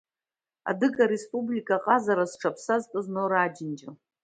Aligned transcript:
Адыга 0.69 1.03
республика 1.13 1.73
аҟазара 1.77 2.25
зҽаԥсазтәыз 2.31 3.05
Нора 3.13 3.39
Аџьынџьал. 3.43 3.95